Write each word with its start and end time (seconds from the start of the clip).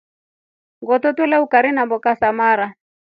Ngoto 0.81 1.07
twelya 1.15 1.37
ukari 1.45 1.69
namboka 1.73 2.11
za 2.19 2.29
mara. 2.39 2.67